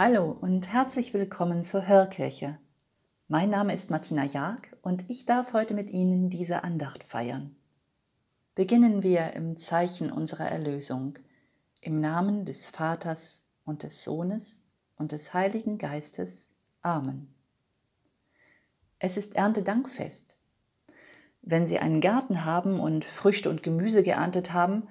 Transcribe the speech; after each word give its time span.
Hallo 0.00 0.30
und 0.30 0.72
herzlich 0.72 1.12
willkommen 1.12 1.64
zur 1.64 1.88
Hörkirche. 1.88 2.56
Mein 3.26 3.50
Name 3.50 3.74
ist 3.74 3.90
Martina 3.90 4.24
Jag 4.24 4.60
und 4.80 5.04
ich 5.10 5.26
darf 5.26 5.52
heute 5.52 5.74
mit 5.74 5.90
Ihnen 5.90 6.30
diese 6.30 6.62
Andacht 6.62 7.02
feiern. 7.02 7.56
Beginnen 8.54 9.02
wir 9.02 9.32
im 9.32 9.56
Zeichen 9.56 10.12
unserer 10.12 10.46
Erlösung, 10.46 11.18
im 11.80 11.98
Namen 11.98 12.44
des 12.44 12.68
Vaters 12.68 13.42
und 13.64 13.82
des 13.82 14.04
Sohnes 14.04 14.62
und 14.94 15.10
des 15.10 15.34
Heiligen 15.34 15.78
Geistes. 15.78 16.48
Amen. 16.80 17.34
Es 19.00 19.16
ist 19.16 19.34
Erntedankfest. 19.34 20.36
Wenn 21.42 21.66
Sie 21.66 21.80
einen 21.80 22.00
Garten 22.00 22.44
haben 22.44 22.78
und 22.78 23.04
Früchte 23.04 23.50
und 23.50 23.64
Gemüse 23.64 24.04
geerntet 24.04 24.52
haben, 24.52 24.86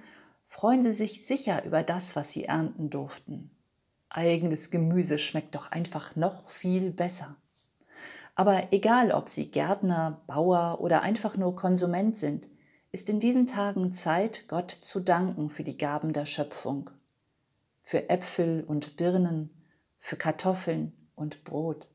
freuen 0.48 0.84
Sie 0.84 0.92
sich 0.92 1.26
sicher 1.26 1.64
über 1.64 1.82
das, 1.82 2.18
was 2.18 2.32
Sie 2.32 2.44
ernten 2.44 2.90
durften. 2.90 3.52
Eigenes 4.10 4.72
Gemüse 4.72 5.20
schmeckt 5.20 5.56
doch 5.56 5.72
einfach 5.72 6.16
noch 6.16 6.50
viel 6.50 6.92
besser. 6.92 7.36
Aber 8.36 8.72
egal, 8.72 9.12
ob 9.12 9.30
Sie 9.30 9.50
Gärtner, 9.50 10.22
Bauer 10.28 10.80
oder 10.80 11.02
einfach 11.02 11.38
nur 11.38 11.56
Konsument 11.56 12.18
sind, 12.18 12.48
ist 12.92 13.10
in 13.10 13.20
diesen 13.20 13.48
Tagen 13.48 13.92
Zeit, 13.92 14.46
Gott 14.48 14.72
zu 14.72 15.00
danken 15.00 15.50
für 15.50 15.64
die 15.64 15.78
Gaben 15.78 16.14
der 16.14 16.26
Schöpfung. 16.26 16.90
Für 17.84 18.10
Äpfel 18.10 18.64
und 18.64 18.96
Birnen, 18.96 19.50
für 20.00 20.18
Kartoffeln 20.18 20.94
und 21.16 21.44
Brot. 21.44 21.88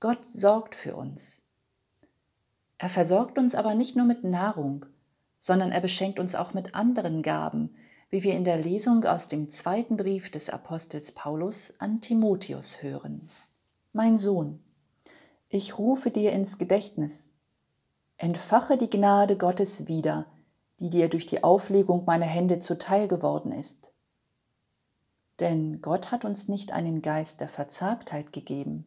Gott 0.00 0.30
sorgt 0.30 0.74
für 0.74 0.94
uns. 0.94 1.40
Er 2.78 2.90
versorgt 2.90 3.38
uns 3.38 3.54
aber 3.54 3.74
nicht 3.74 3.96
nur 3.96 4.04
mit 4.04 4.22
Nahrung, 4.22 4.84
sondern 5.38 5.72
er 5.72 5.80
beschenkt 5.80 6.18
uns 6.18 6.34
auch 6.34 6.52
mit 6.52 6.74
anderen 6.74 7.22
Gaben, 7.22 7.74
wie 8.10 8.22
wir 8.22 8.34
in 8.34 8.44
der 8.44 8.58
Lesung 8.58 9.04
aus 9.04 9.28
dem 9.28 9.48
zweiten 9.48 9.96
Brief 9.96 10.30
des 10.30 10.48
Apostels 10.48 11.12
Paulus 11.12 11.74
an 11.78 12.00
Timotheus 12.00 12.82
hören. 12.82 13.28
Mein 13.92 14.16
Sohn, 14.16 14.62
ich 15.48 15.78
rufe 15.78 16.10
dir 16.10 16.32
ins 16.32 16.58
Gedächtnis, 16.58 17.30
entfache 18.16 18.76
die 18.76 18.90
Gnade 18.90 19.36
Gottes 19.36 19.88
wieder, 19.88 20.26
die 20.78 20.90
dir 20.90 21.08
durch 21.08 21.26
die 21.26 21.42
Auflegung 21.42 22.04
meiner 22.04 22.26
Hände 22.26 22.58
zuteil 22.58 23.08
geworden 23.08 23.52
ist. 23.52 23.90
Denn 25.40 25.82
Gott 25.82 26.12
hat 26.12 26.24
uns 26.24 26.48
nicht 26.48 26.72
einen 26.72 27.02
Geist 27.02 27.40
der 27.40 27.48
Verzagtheit 27.48 28.32
gegeben, 28.32 28.86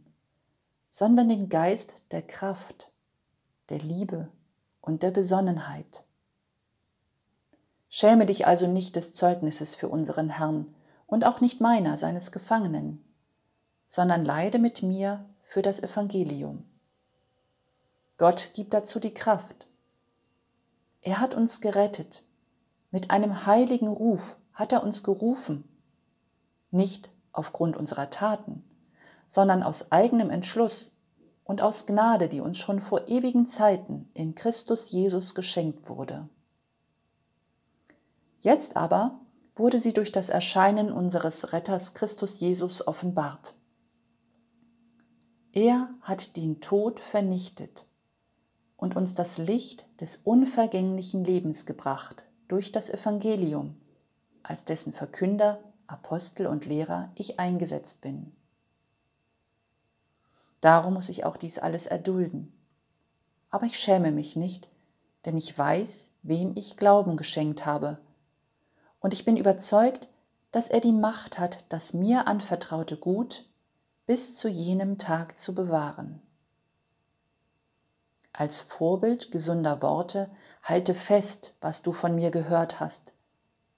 sondern 0.90 1.30
den 1.30 1.50
Geist 1.50 2.04
der 2.12 2.22
Kraft, 2.22 2.92
der 3.70 3.80
Liebe 3.80 4.30
und 4.82 5.04
der 5.04 5.12
Besonnenheit. 5.12 6.04
Schäme 7.90 8.28
dich 8.28 8.46
also 8.46 8.68
nicht 8.68 8.96
des 8.96 9.14
Zeugnisses 9.14 9.74
für 9.74 9.90
unseren 9.90 10.30
Herrn 10.30 10.74
und 11.08 11.26
auch 11.26 11.42
nicht 11.42 11.60
meiner, 11.60 11.98
seines 11.98 12.32
Gefangenen, 12.32 13.04
sondern 13.88 14.24
leide 14.24 14.60
mit 14.60 14.84
mir 14.84 15.26
für 15.42 15.64
das 15.64 15.82
Evangelium. 15.82 16.64
Gott 18.20 18.52
gibt 18.54 18.76
dazu 18.76 19.00
die 19.00 19.14
Kraft. 19.14 19.66
Er 21.02 21.20
hat 21.20 21.34
uns 21.34 21.62
gerettet. 21.62 22.24
Mit 22.92 23.10
einem 23.10 23.46
heiligen 23.46 23.88
Ruf 23.88 24.38
hat 24.54 24.72
er 24.72 24.84
uns 24.84 25.04
gerufen, 25.04 25.64
nicht 26.70 27.10
aufgrund 27.32 27.78
unserer 27.78 28.10
Taten, 28.10 28.64
sondern 29.28 29.64
aus 29.64 29.92
eigenem 29.92 30.30
Entschluss 30.30 30.92
und 31.44 31.62
aus 31.62 31.88
Gnade, 31.88 32.30
die 32.30 32.42
uns 32.42 32.60
schon 32.60 32.82
vor 32.82 33.08
ewigen 33.08 33.48
Zeiten 33.48 34.10
in 34.14 34.36
Christus 34.36 34.92
Jesus 34.92 35.34
geschenkt 35.34 35.90
wurde. 35.90 36.30
Jetzt 38.40 38.76
aber 38.76 39.20
wurde 39.56 39.80
sie 39.80 39.94
durch 39.94 40.12
das 40.12 40.30
Erscheinen 40.30 40.92
unseres 40.92 41.52
Retters 41.52 41.94
Christus 41.94 42.40
Jesus 42.40 42.88
offenbart. 42.88 43.56
Er 45.52 45.90
hat 46.02 46.38
den 46.38 46.62
Tod 46.62 47.00
vernichtet 47.00 47.86
und 48.78 48.96
uns 48.96 49.14
das 49.14 49.38
Licht 49.38 49.86
des 50.00 50.18
unvergänglichen 50.18 51.26
Lebens 51.26 51.66
gebracht 51.66 52.24
durch 52.48 52.72
das 52.72 52.90
Evangelium, 52.90 53.76
als 54.42 54.64
dessen 54.64 54.94
Verkünder, 54.94 55.60
Apostel 55.88 56.48
und 56.48 56.66
Lehrer 56.66 57.12
ich 57.16 57.40
eingesetzt 57.40 58.00
bin. 58.02 58.32
Darum 60.62 60.94
muss 60.94 61.10
ich 61.10 61.26
auch 61.26 61.36
dies 61.36 61.58
alles 61.58 61.88
erdulden. 61.88 62.54
Aber 63.50 63.66
ich 63.66 63.80
schäme 63.80 64.12
mich 64.12 64.36
nicht, 64.36 64.70
denn 65.26 65.36
ich 65.36 65.58
weiß, 65.58 66.12
wem 66.22 66.54
ich 66.56 66.78
Glauben 66.78 67.18
geschenkt 67.18 67.66
habe, 67.66 68.00
und 69.00 69.14
ich 69.14 69.26
bin 69.26 69.38
überzeugt, 69.38 70.08
dass 70.52 70.68
er 70.68 70.82
die 70.82 70.92
Macht 70.94 71.40
hat, 71.40 71.66
das 71.70 71.94
mir 71.94 72.28
anvertraute 72.28 72.98
Gut 72.98 73.46
bis 74.06 74.36
zu 74.36 74.48
jenem 74.48 74.98
Tag 74.98 75.38
zu 75.38 75.54
bewahren. 75.54 76.22
Als 78.34 78.60
Vorbild 78.60 79.32
gesunder 79.32 79.82
Worte 79.82 80.30
halte 80.64 80.96
fest, 80.96 81.54
was 81.62 81.82
du 81.82 81.92
von 81.92 82.16
mir 82.16 82.32
gehört 82.32 82.80
hast, 82.80 83.14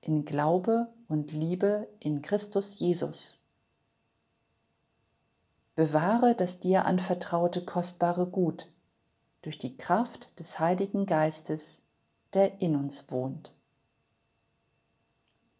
in 0.01 0.23
Glaube 0.23 0.87
und 1.07 1.31
Liebe 1.31 1.87
in 1.99 2.21
Christus 2.21 2.79
Jesus. 2.79 3.39
Bewahre 5.75 6.35
das 6.35 6.59
dir 6.59 6.85
anvertraute 6.85 7.65
kostbare 7.65 8.27
Gut 8.27 8.67
durch 9.41 9.57
die 9.57 9.77
Kraft 9.77 10.37
des 10.39 10.59
Heiligen 10.59 11.05
Geistes, 11.05 11.81
der 12.33 12.61
in 12.61 12.75
uns 12.75 13.11
wohnt. 13.11 13.51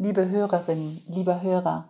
Liebe 0.00 0.28
Hörerin, 0.28 1.02
lieber 1.08 1.42
Hörer, 1.42 1.88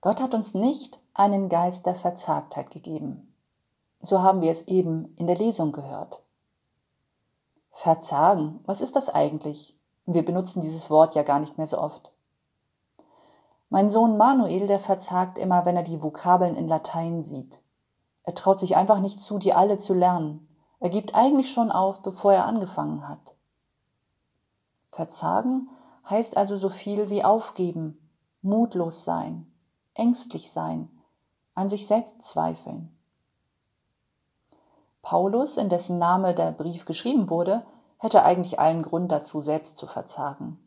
Gott 0.00 0.18
hat 0.18 0.32
uns 0.32 0.54
nicht 0.54 0.98
einen 1.12 1.50
Geist 1.50 1.84
der 1.84 1.94
Verzagtheit 1.94 2.70
gegeben. 2.70 3.34
So 4.00 4.22
haben 4.22 4.40
wir 4.40 4.50
es 4.50 4.66
eben 4.66 5.14
in 5.16 5.26
der 5.26 5.36
Lesung 5.36 5.72
gehört. 5.72 6.22
Verzagen, 7.70 8.60
was 8.64 8.80
ist 8.80 8.96
das 8.96 9.10
eigentlich? 9.10 9.78
Wir 10.06 10.24
benutzen 10.24 10.62
dieses 10.62 10.88
Wort 10.88 11.14
ja 11.14 11.22
gar 11.22 11.38
nicht 11.38 11.58
mehr 11.58 11.66
so 11.66 11.76
oft. 11.76 12.12
Mein 13.68 13.90
Sohn 13.90 14.16
Manuel, 14.16 14.66
der 14.66 14.80
verzagt 14.80 15.36
immer, 15.36 15.66
wenn 15.66 15.76
er 15.76 15.82
die 15.82 16.02
Vokabeln 16.02 16.56
in 16.56 16.66
Latein 16.66 17.24
sieht. 17.24 17.60
Er 18.22 18.34
traut 18.34 18.58
sich 18.58 18.74
einfach 18.74 19.00
nicht 19.00 19.20
zu, 19.20 19.38
die 19.38 19.52
alle 19.52 19.76
zu 19.76 19.92
lernen. 19.92 20.48
Er 20.80 20.88
gibt 20.88 21.14
eigentlich 21.14 21.52
schon 21.52 21.70
auf, 21.70 22.00
bevor 22.00 22.32
er 22.32 22.46
angefangen 22.46 23.06
hat. 23.06 23.34
Verzagen 24.92 25.68
heißt 26.08 26.36
also 26.36 26.56
so 26.56 26.68
viel 26.68 27.10
wie 27.10 27.24
aufgeben, 27.24 27.98
mutlos 28.42 29.04
sein, 29.04 29.46
ängstlich 29.94 30.50
sein, 30.50 30.88
an 31.54 31.68
sich 31.68 31.86
selbst 31.86 32.22
zweifeln. 32.22 32.96
Paulus, 35.02 35.56
in 35.56 35.68
dessen 35.68 35.98
Name 35.98 36.34
der 36.34 36.52
Brief 36.52 36.84
geschrieben 36.84 37.30
wurde, 37.30 37.64
hätte 37.98 38.24
eigentlich 38.24 38.58
allen 38.58 38.82
Grund 38.82 39.10
dazu, 39.10 39.40
selbst 39.40 39.76
zu 39.76 39.86
verzagen. 39.86 40.58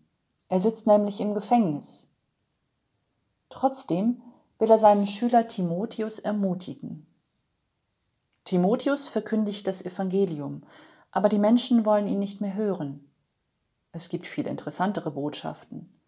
Er 0.47 0.61
sitzt 0.61 0.87
nämlich 0.87 1.19
im 1.19 1.33
Gefängnis. 1.33 2.07
Trotzdem 3.49 4.21
will 4.57 4.71
er 4.71 4.79
seinen 4.79 5.07
Schüler 5.07 5.47
Timotheus 5.47 6.19
ermutigen. 6.19 7.05
Timotheus 8.45 9.07
verkündigt 9.07 9.67
das 9.67 9.83
Evangelium, 9.83 10.63
aber 11.11 11.29
die 11.29 11.37
Menschen 11.37 11.85
wollen 11.85 12.07
ihn 12.07 12.19
nicht 12.19 12.41
mehr 12.41 12.53
hören. 12.53 13.08
Es 13.91 14.09
gibt 14.09 14.27
viel 14.27 14.47
interessantere 14.47 15.11
Botschaften. 15.11 15.99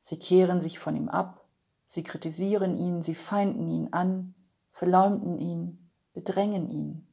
Sie 0.00 0.18
kehren 0.18 0.60
sich 0.60 0.78
von 0.78 0.96
ihm 0.96 1.08
ab, 1.08 1.44
sie 1.84 2.02
kritisieren 2.02 2.76
ihn, 2.76 3.02
sie 3.02 3.14
feinden 3.14 3.68
ihn 3.68 3.92
an, 3.92 4.34
verleumden 4.72 5.38
ihn, 5.38 5.90
bedrängen 6.12 6.68
ihn. 6.70 7.06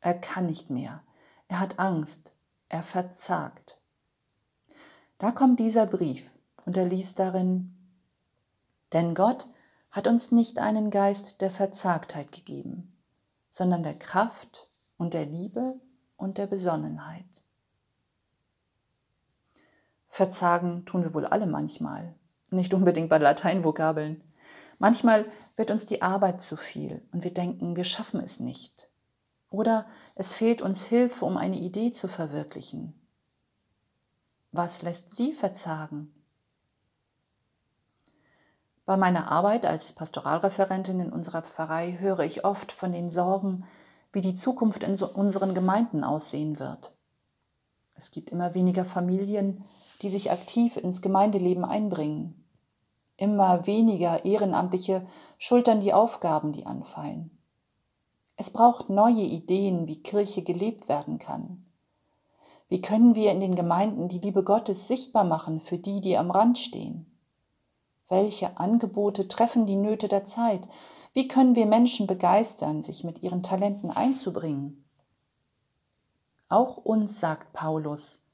Er 0.00 0.14
kann 0.14 0.46
nicht 0.46 0.70
mehr, 0.70 1.02
er 1.48 1.60
hat 1.60 1.78
Angst, 1.78 2.32
er 2.68 2.82
verzagt. 2.82 3.78
Da 5.18 5.30
kommt 5.30 5.60
dieser 5.60 5.86
Brief 5.86 6.28
und 6.66 6.76
er 6.76 6.86
liest 6.86 7.18
darin, 7.18 7.74
denn 8.92 9.14
Gott 9.14 9.48
hat 9.90 10.06
uns 10.06 10.32
nicht 10.32 10.58
einen 10.58 10.90
Geist 10.90 11.40
der 11.40 11.50
Verzagtheit 11.50 12.32
gegeben, 12.32 12.96
sondern 13.50 13.82
der 13.82 13.98
Kraft 13.98 14.68
und 14.96 15.14
der 15.14 15.26
Liebe 15.26 15.80
und 16.16 16.38
der 16.38 16.46
Besonnenheit. 16.46 17.33
Verzagen 20.14 20.84
tun 20.84 21.02
wir 21.02 21.12
wohl 21.12 21.26
alle 21.26 21.44
manchmal, 21.44 22.14
nicht 22.48 22.72
unbedingt 22.72 23.08
bei 23.08 23.18
Lateinvokabeln. 23.18 24.22
Manchmal 24.78 25.26
wird 25.56 25.72
uns 25.72 25.86
die 25.86 26.02
Arbeit 26.02 26.40
zu 26.40 26.56
viel 26.56 27.02
und 27.10 27.24
wir 27.24 27.34
denken, 27.34 27.74
wir 27.74 27.82
schaffen 27.82 28.20
es 28.20 28.38
nicht. 28.38 28.88
Oder 29.50 29.86
es 30.14 30.32
fehlt 30.32 30.62
uns 30.62 30.84
Hilfe, 30.84 31.24
um 31.24 31.36
eine 31.36 31.58
Idee 31.58 31.90
zu 31.90 32.06
verwirklichen. 32.06 32.94
Was 34.52 34.82
lässt 34.82 35.10
Sie 35.10 35.32
verzagen? 35.32 36.14
Bei 38.86 38.96
meiner 38.96 39.32
Arbeit 39.32 39.66
als 39.66 39.94
Pastoralreferentin 39.94 41.00
in 41.00 41.12
unserer 41.12 41.42
Pfarrei 41.42 41.96
höre 41.98 42.20
ich 42.20 42.44
oft 42.44 42.70
von 42.70 42.92
den 42.92 43.10
Sorgen, 43.10 43.64
wie 44.12 44.20
die 44.20 44.34
Zukunft 44.34 44.84
in 44.84 44.94
unseren 44.94 45.54
Gemeinden 45.54 46.04
aussehen 46.04 46.60
wird. 46.60 46.92
Es 47.96 48.12
gibt 48.12 48.30
immer 48.30 48.54
weniger 48.54 48.84
Familien, 48.84 49.64
die 50.02 50.10
sich 50.10 50.30
aktiv 50.30 50.76
ins 50.76 51.02
Gemeindeleben 51.02 51.64
einbringen. 51.64 52.44
Immer 53.16 53.66
weniger 53.66 54.24
Ehrenamtliche 54.24 55.06
schultern 55.38 55.80
die 55.80 55.92
Aufgaben, 55.92 56.52
die 56.52 56.66
anfallen. 56.66 57.30
Es 58.36 58.50
braucht 58.50 58.90
neue 58.90 59.22
Ideen, 59.22 59.86
wie 59.86 60.02
Kirche 60.02 60.42
gelebt 60.42 60.88
werden 60.88 61.18
kann. 61.18 61.64
Wie 62.68 62.80
können 62.80 63.14
wir 63.14 63.30
in 63.30 63.40
den 63.40 63.54
Gemeinden 63.54 64.08
die 64.08 64.18
Liebe 64.18 64.42
Gottes 64.42 64.88
sichtbar 64.88 65.24
machen 65.24 65.60
für 65.60 65.78
die, 65.78 66.00
die 66.00 66.16
am 66.16 66.30
Rand 66.30 66.58
stehen? 66.58 67.06
Welche 68.08 68.58
Angebote 68.58 69.28
treffen 69.28 69.66
die 69.66 69.76
Nöte 69.76 70.08
der 70.08 70.24
Zeit? 70.24 70.66
Wie 71.12 71.28
können 71.28 71.54
wir 71.54 71.66
Menschen 71.66 72.08
begeistern, 72.08 72.82
sich 72.82 73.04
mit 73.04 73.22
ihren 73.22 73.44
Talenten 73.44 73.90
einzubringen? 73.90 74.84
Auch 76.48 76.76
uns 76.76 77.20
sagt 77.20 77.52
Paulus, 77.52 78.26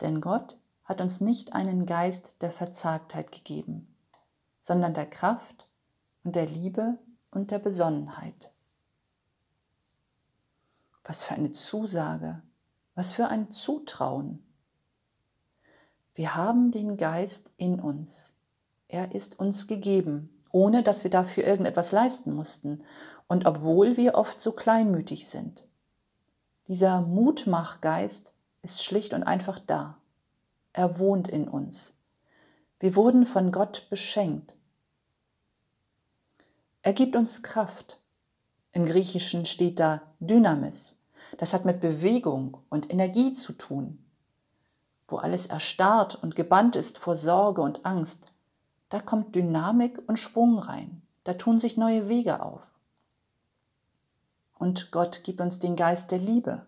denn 0.00 0.20
Gott 0.20 0.56
hat 0.84 1.00
uns 1.00 1.20
nicht 1.20 1.54
einen 1.54 1.86
Geist 1.86 2.36
der 2.42 2.50
Verzagtheit 2.50 3.32
gegeben, 3.32 3.94
sondern 4.60 4.94
der 4.94 5.06
Kraft 5.06 5.66
und 6.22 6.36
der 6.36 6.46
Liebe 6.46 6.98
und 7.30 7.50
der 7.50 7.58
Besonnenheit. 7.58 8.50
Was 11.04 11.22
für 11.22 11.34
eine 11.34 11.52
Zusage, 11.52 12.42
was 12.94 13.12
für 13.12 13.28
ein 13.28 13.50
Zutrauen. 13.50 14.44
Wir 16.14 16.34
haben 16.34 16.70
den 16.70 16.96
Geist 16.96 17.50
in 17.56 17.80
uns. 17.80 18.32
Er 18.88 19.14
ist 19.14 19.38
uns 19.38 19.66
gegeben, 19.66 20.30
ohne 20.52 20.82
dass 20.82 21.02
wir 21.02 21.10
dafür 21.10 21.44
irgendetwas 21.44 21.90
leisten 21.92 22.32
mussten 22.32 22.84
und 23.26 23.46
obwohl 23.46 23.96
wir 23.96 24.14
oft 24.14 24.40
so 24.40 24.52
kleinmütig 24.52 25.28
sind. 25.28 25.64
Dieser 26.68 27.00
Mutmachgeist 27.00 28.32
ist 28.62 28.82
schlicht 28.82 29.12
und 29.12 29.24
einfach 29.24 29.58
da. 29.58 29.98
Er 30.74 30.98
wohnt 30.98 31.28
in 31.28 31.48
uns. 31.48 31.96
Wir 32.80 32.96
wurden 32.96 33.26
von 33.26 33.52
Gott 33.52 33.86
beschenkt. 33.90 34.52
Er 36.82 36.92
gibt 36.92 37.14
uns 37.14 37.44
Kraft. 37.44 38.00
Im 38.72 38.84
Griechischen 38.84 39.46
steht 39.46 39.78
da 39.78 40.02
Dynamis. 40.18 40.96
Das 41.38 41.54
hat 41.54 41.64
mit 41.64 41.80
Bewegung 41.80 42.58
und 42.70 42.92
Energie 42.92 43.34
zu 43.34 43.52
tun. 43.52 44.04
Wo 45.06 45.16
alles 45.16 45.46
erstarrt 45.46 46.16
und 46.20 46.34
gebannt 46.34 46.74
ist 46.74 46.98
vor 46.98 47.14
Sorge 47.14 47.62
und 47.62 47.86
Angst, 47.86 48.32
da 48.88 49.00
kommt 49.00 49.34
Dynamik 49.36 50.02
und 50.08 50.18
Schwung 50.18 50.58
rein, 50.58 51.02
da 51.22 51.34
tun 51.34 51.60
sich 51.60 51.76
neue 51.76 52.08
Wege 52.08 52.42
auf. 52.42 52.62
Und 54.58 54.90
Gott 54.90 55.22
gibt 55.22 55.40
uns 55.40 55.60
den 55.60 55.76
Geist 55.76 56.10
der 56.10 56.18
Liebe. 56.18 56.66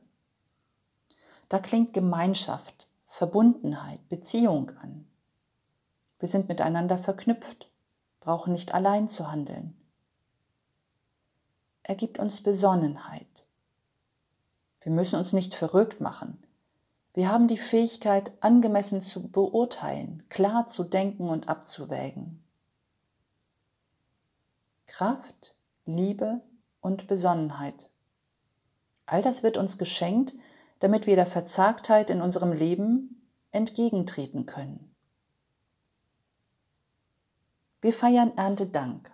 Da 1.48 1.58
klingt 1.58 1.92
Gemeinschaft, 1.92 2.86
Verbundenheit, 3.16 4.06
Beziehung 4.08 4.70
an. 4.82 5.06
Wir 6.18 6.28
sind 6.28 6.48
miteinander 6.48 6.98
verknüpft, 6.98 7.70
brauchen 8.20 8.52
nicht 8.52 8.74
allein 8.74 9.08
zu 9.08 9.30
handeln. 9.30 9.74
Er 11.82 11.94
gibt 11.94 12.18
uns 12.18 12.42
Besonnenheit. 12.42 13.46
Wir 14.82 14.92
müssen 14.92 15.18
uns 15.18 15.32
nicht 15.32 15.54
verrückt 15.54 16.00
machen, 16.00 16.46
wir 17.16 17.32
haben 17.32 17.48
die 17.48 17.56
Fähigkeit, 17.56 18.30
angemessen 18.40 19.00
zu 19.00 19.28
beurteilen, 19.28 20.22
klar 20.28 20.66
zu 20.66 20.84
denken 20.84 21.30
und 21.30 21.48
abzuwägen. 21.48 22.44
Kraft, 24.86 25.54
Liebe 25.86 26.42
und 26.82 27.06
Besonnenheit. 27.06 27.88
All 29.06 29.22
das 29.22 29.42
wird 29.42 29.56
uns 29.56 29.78
geschenkt, 29.78 30.34
damit 30.80 31.06
wir 31.06 31.16
der 31.16 31.26
Verzagtheit 31.26 32.10
in 32.10 32.20
unserem 32.20 32.52
Leben 32.52 33.22
entgegentreten 33.50 34.46
können. 34.46 34.94
Wir 37.80 37.92
feiern 37.92 38.36
Erntedank. 38.36 39.10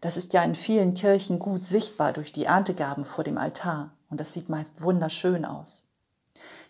Das 0.00 0.16
ist 0.16 0.32
ja 0.32 0.42
in 0.42 0.54
vielen 0.54 0.94
Kirchen 0.94 1.38
gut 1.38 1.64
sichtbar 1.64 2.12
durch 2.12 2.32
die 2.32 2.44
Erntegaben 2.44 3.04
vor 3.04 3.24
dem 3.24 3.38
Altar 3.38 3.92
und 4.10 4.20
das 4.20 4.32
sieht 4.32 4.48
meist 4.48 4.82
wunderschön 4.82 5.44
aus. 5.44 5.84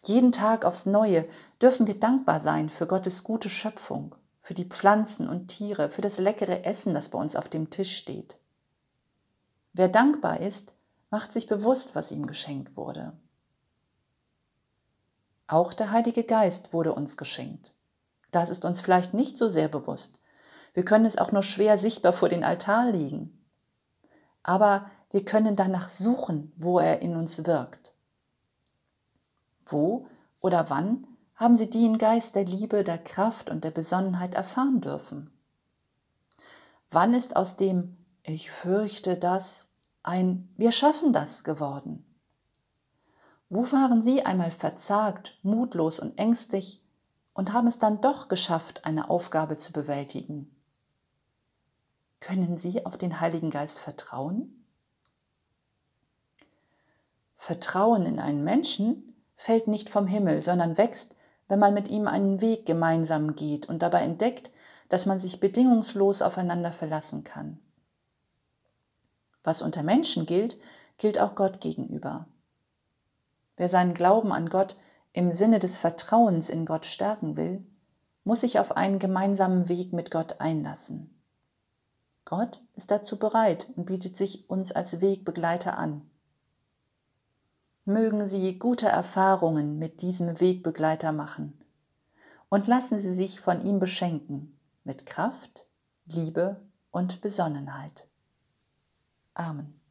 Jeden 0.04 0.32
Tag 0.32 0.64
aufs 0.64 0.86
Neue 0.86 1.28
dürfen 1.60 1.86
wir 1.86 1.98
dankbar 1.98 2.40
sein 2.40 2.68
für 2.68 2.86
Gottes 2.86 3.24
gute 3.24 3.48
Schöpfung, 3.48 4.14
für 4.40 4.54
die 4.54 4.64
Pflanzen 4.64 5.28
und 5.28 5.48
Tiere, 5.48 5.90
für 5.90 6.02
das 6.02 6.18
leckere 6.18 6.64
Essen, 6.64 6.92
das 6.92 7.10
bei 7.10 7.18
uns 7.18 7.36
auf 7.36 7.48
dem 7.48 7.70
Tisch 7.70 7.96
steht. 7.96 8.36
Wer 9.72 9.88
dankbar 9.88 10.40
ist, 10.40 10.72
macht 11.10 11.32
sich 11.32 11.46
bewusst, 11.46 11.94
was 11.94 12.10
ihm 12.10 12.26
geschenkt 12.26 12.76
wurde. 12.76 13.12
Auch 15.46 15.72
der 15.72 15.90
Heilige 15.90 16.24
Geist 16.24 16.72
wurde 16.72 16.94
uns 16.94 17.16
geschenkt. 17.16 17.72
Das 18.30 18.48
ist 18.48 18.64
uns 18.64 18.80
vielleicht 18.80 19.14
nicht 19.14 19.36
so 19.36 19.48
sehr 19.48 19.68
bewusst. 19.68 20.18
Wir 20.74 20.84
können 20.84 21.04
es 21.04 21.18
auch 21.18 21.32
nur 21.32 21.42
schwer 21.42 21.76
sichtbar 21.78 22.12
vor 22.12 22.28
den 22.28 22.44
Altar 22.44 22.90
legen. 22.90 23.38
Aber 24.42 24.90
wir 25.10 25.24
können 25.24 25.56
danach 25.56 25.88
suchen, 25.88 26.52
wo 26.56 26.78
er 26.78 27.02
in 27.02 27.16
uns 27.16 27.46
wirkt. 27.46 27.92
Wo 29.66 30.06
oder 30.40 30.70
wann 30.70 31.06
haben 31.36 31.56
Sie 31.56 31.68
den 31.68 31.98
Geist 31.98 32.34
der 32.34 32.44
Liebe, 32.44 32.84
der 32.84 32.98
Kraft 32.98 33.50
und 33.50 33.64
der 33.64 33.70
Besonnenheit 33.70 34.34
erfahren 34.34 34.80
dürfen? 34.80 35.30
Wann 36.90 37.14
ist 37.14 37.36
aus 37.36 37.56
dem 37.56 37.96
Ich 38.22 38.50
fürchte 38.50 39.16
das 39.16 39.68
ein 40.02 40.48
Wir 40.56 40.72
schaffen 40.72 41.12
das 41.12 41.44
geworden? 41.44 42.04
Wo 43.54 43.70
waren 43.70 44.00
Sie 44.00 44.24
einmal 44.24 44.50
verzagt, 44.50 45.38
mutlos 45.42 45.98
und 45.98 46.16
ängstlich 46.16 46.80
und 47.34 47.52
haben 47.52 47.66
es 47.66 47.78
dann 47.78 48.00
doch 48.00 48.28
geschafft, 48.28 48.86
eine 48.86 49.10
Aufgabe 49.10 49.58
zu 49.58 49.74
bewältigen? 49.74 50.56
Können 52.18 52.56
Sie 52.56 52.86
auf 52.86 52.96
den 52.96 53.20
Heiligen 53.20 53.50
Geist 53.50 53.78
vertrauen? 53.78 54.64
Vertrauen 57.36 58.06
in 58.06 58.20
einen 58.20 58.42
Menschen 58.42 59.14
fällt 59.36 59.68
nicht 59.68 59.90
vom 59.90 60.06
Himmel, 60.06 60.42
sondern 60.42 60.78
wächst, 60.78 61.14
wenn 61.48 61.58
man 61.58 61.74
mit 61.74 61.88
ihm 61.88 62.08
einen 62.08 62.40
Weg 62.40 62.64
gemeinsam 62.64 63.36
geht 63.36 63.68
und 63.68 63.82
dabei 63.82 64.00
entdeckt, 64.00 64.50
dass 64.88 65.04
man 65.04 65.18
sich 65.18 65.40
bedingungslos 65.40 66.22
aufeinander 66.22 66.72
verlassen 66.72 67.22
kann. 67.22 67.58
Was 69.44 69.60
unter 69.60 69.82
Menschen 69.82 70.24
gilt, 70.24 70.56
gilt 70.96 71.18
auch 71.18 71.34
Gott 71.34 71.60
gegenüber. 71.60 72.24
Wer 73.62 73.68
seinen 73.68 73.94
Glauben 73.94 74.32
an 74.32 74.48
Gott 74.48 74.74
im 75.12 75.30
Sinne 75.30 75.60
des 75.60 75.76
Vertrauens 75.76 76.48
in 76.48 76.66
Gott 76.66 76.84
stärken 76.84 77.36
will, 77.36 77.64
muss 78.24 78.40
sich 78.40 78.58
auf 78.58 78.76
einen 78.76 78.98
gemeinsamen 78.98 79.68
Weg 79.68 79.92
mit 79.92 80.10
Gott 80.10 80.40
einlassen. 80.40 81.14
Gott 82.24 82.60
ist 82.74 82.90
dazu 82.90 83.20
bereit 83.20 83.68
und 83.76 83.84
bietet 83.84 84.16
sich 84.16 84.50
uns 84.50 84.72
als 84.72 85.00
Wegbegleiter 85.00 85.78
an. 85.78 86.02
Mögen 87.84 88.26
Sie 88.26 88.58
gute 88.58 88.88
Erfahrungen 88.88 89.78
mit 89.78 90.02
diesem 90.02 90.40
Wegbegleiter 90.40 91.12
machen 91.12 91.56
und 92.48 92.66
lassen 92.66 92.98
Sie 92.98 93.10
sich 93.10 93.40
von 93.40 93.64
ihm 93.64 93.78
beschenken 93.78 94.58
mit 94.82 95.06
Kraft, 95.06 95.66
Liebe 96.06 96.60
und 96.90 97.20
Besonnenheit. 97.20 98.08
Amen. 99.34 99.81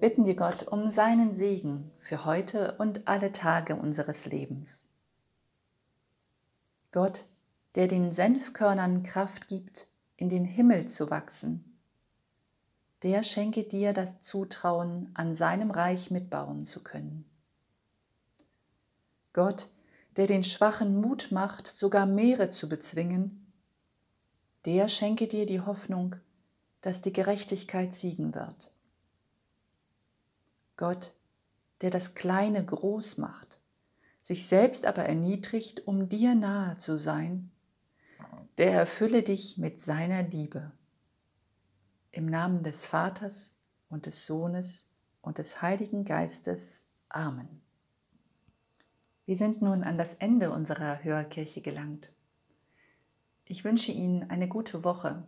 Bitten 0.00 0.26
wir 0.26 0.36
Gott 0.36 0.68
um 0.68 0.90
seinen 0.90 1.34
Segen 1.34 1.90
für 1.98 2.24
heute 2.24 2.76
und 2.78 3.08
alle 3.08 3.32
Tage 3.32 3.76
unseres 3.76 4.26
Lebens. 4.26 4.84
Gott, 6.92 7.24
der 7.74 7.88
den 7.88 8.12
Senfkörnern 8.12 9.02
Kraft 9.02 9.48
gibt, 9.48 9.88
in 10.16 10.28
den 10.28 10.44
Himmel 10.44 10.86
zu 10.86 11.10
wachsen, 11.10 11.76
der 13.02 13.22
schenke 13.22 13.64
dir 13.64 13.92
das 13.92 14.20
Zutrauen, 14.20 15.10
an 15.14 15.34
seinem 15.34 15.70
Reich 15.70 16.10
mitbauen 16.10 16.64
zu 16.64 16.82
können. 16.82 17.24
Gott, 19.32 19.68
der 20.16 20.26
den 20.26 20.42
Schwachen 20.42 21.00
Mut 21.00 21.28
macht, 21.30 21.66
sogar 21.66 22.06
Meere 22.06 22.50
zu 22.50 22.68
bezwingen, 22.68 23.52
der 24.64 24.88
schenke 24.88 25.28
dir 25.28 25.46
die 25.46 25.60
Hoffnung, 25.60 26.16
dass 26.80 27.02
die 27.02 27.12
Gerechtigkeit 27.12 27.94
siegen 27.94 28.34
wird. 28.34 28.72
Gott, 30.76 31.14
der 31.80 31.90
das 31.90 32.14
Kleine 32.14 32.64
groß 32.64 33.18
macht, 33.18 33.58
sich 34.22 34.46
selbst 34.46 34.86
aber 34.86 35.04
erniedrigt, 35.04 35.86
um 35.86 36.08
dir 36.08 36.34
nahe 36.34 36.76
zu 36.76 36.98
sein, 36.98 37.50
der 38.58 38.72
erfülle 38.72 39.22
dich 39.22 39.58
mit 39.58 39.80
seiner 39.80 40.22
Liebe. 40.22 40.72
Im 42.12 42.26
Namen 42.26 42.62
des 42.62 42.86
Vaters 42.86 43.54
und 43.88 44.06
des 44.06 44.26
Sohnes 44.26 44.88
und 45.20 45.38
des 45.38 45.60
Heiligen 45.62 46.04
Geistes. 46.04 46.84
Amen. 47.08 47.60
Wir 49.26 49.36
sind 49.36 49.60
nun 49.60 49.82
an 49.82 49.98
das 49.98 50.14
Ende 50.14 50.50
unserer 50.50 51.02
Hörkirche 51.02 51.60
gelangt. 51.60 52.10
Ich 53.44 53.64
wünsche 53.64 53.92
Ihnen 53.92 54.30
eine 54.30 54.48
gute 54.48 54.84
Woche. 54.84 55.24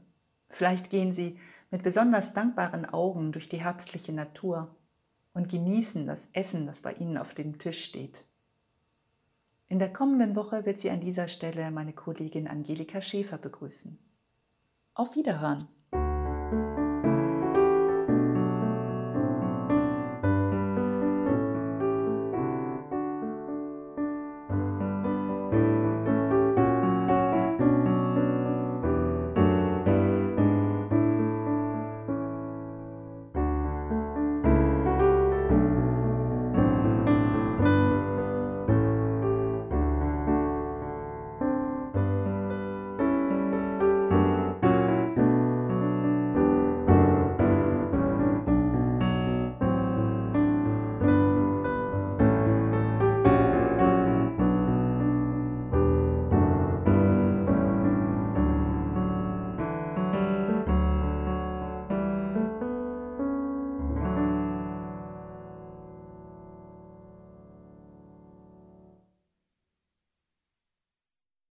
Vielleicht 0.49 0.90
gehen 0.90 1.12
Sie 1.12 1.38
mit 1.71 1.83
besonders 1.83 2.33
dankbaren 2.33 2.87
Augen 2.87 3.33
durch 3.33 3.49
die 3.49 3.62
herbstliche 3.62 4.12
Natur 4.12 4.75
und 5.38 5.49
genießen 5.49 6.04
das 6.04 6.28
Essen, 6.33 6.66
das 6.66 6.80
bei 6.80 6.95
Ihnen 6.95 7.16
auf 7.16 7.33
dem 7.33 7.61
Tisch 7.61 7.85
steht. 7.85 8.25
In 9.68 9.78
der 9.78 9.92
kommenden 9.92 10.35
Woche 10.35 10.66
wird 10.66 10.80
Sie 10.80 10.90
an 10.90 10.99
dieser 10.99 11.28
Stelle 11.28 11.71
meine 11.71 11.92
Kollegin 11.92 12.49
Angelika 12.49 13.00
Schäfer 13.00 13.38
begrüßen. 13.38 14.00
Auf 14.95 15.14
Wiederhören! 15.14 15.68